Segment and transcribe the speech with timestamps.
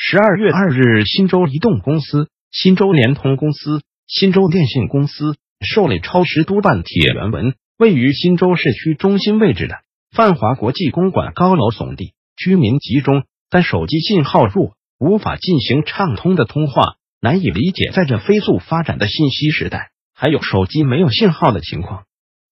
[0.00, 7.56] 十二月二日，新洲移动公司、新洲联通公司、新洲电信公司受理超时督办铁原文。
[7.76, 9.74] 位于新州市区中心位置的
[10.12, 16.94] 泛华国际公馆高楼耸立，居民集中，但手机信号弱，无法进行畅通的通话。
[17.20, 22.04] 难以理解，在这飞速发展的信息时代，还有手机没有信号的情况。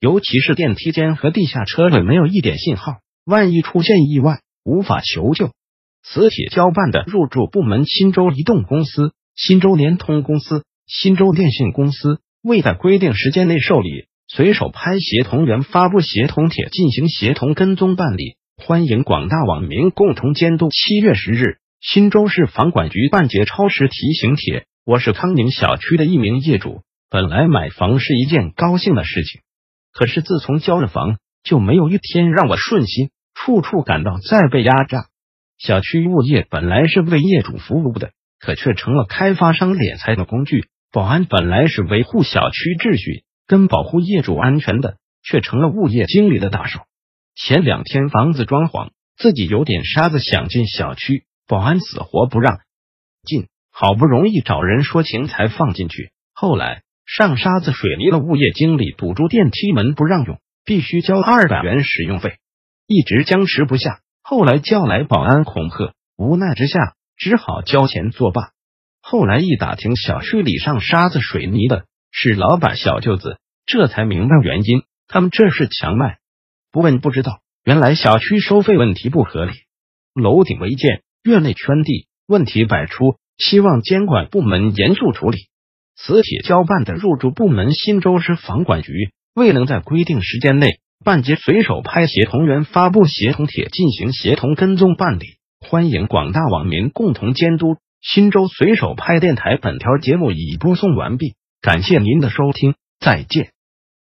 [0.00, 5.52] 尤其是电梯间和地下车位没有一点信号，万一出现意外，无法求救。
[6.04, 20.68] 磁铁交办的入驻部门新州移动公司、新州联通公司、新州电信公司未在规定时间内受理随手拍协同员发布协同帖进行协同跟踪办理，欢迎广大网民共同监督。
[20.70, 24.66] 七月十日，新州市房管局办结超时提醒帖。
[24.84, 29.40] 我是康宁小区的一名业主，本来买房是一件高兴的事情，
[29.92, 35.06] 可是自从交了房，就没有一天让我顺心，处处感到在被压榨。
[35.64, 40.66] 小区物业本来是为业主服务的，可却成了开发商敛财的工具。
[40.92, 46.80] 保安本来是维护小区秩序跟保护业主安全的，却成了物业经理的大手。
[47.34, 52.58] 前两天房子装潢，自己有点沙子想进小区，保安死活不让
[53.22, 56.10] 进，好不容易找人说情才放进去。
[56.34, 62.34] 后来上沙子水泥的物业经理堵住电梯门不让用，必须交二百元使用费，
[62.86, 64.00] 一直僵持不下。
[64.26, 68.52] 后来叫来保安恐吓，无奈之下只好交钱作罢。
[69.02, 73.36] 后来一打听，小区里上沙子水泥的是老板小舅子，
[73.66, 74.82] 这才明白原因。
[75.08, 76.20] 他们这是强卖，
[76.72, 77.40] 不问不知道。
[77.64, 79.52] 原来小区收费问题不合理，
[80.14, 85.50] 楼顶违建，院内圈地，问题百出，希望监管部门严肃处理。
[85.96, 90.80] 磁铁交办的入驻部门新州市房管局未能在规定时间内。
[91.02, 97.76] 半截随手拍协同员发布协同帖进行协同跟踪办理，欢迎广大网民共同监督。
[98.02, 103.53] 新州随手拍电台本条节目已播送完毕，感谢您的收听，再见。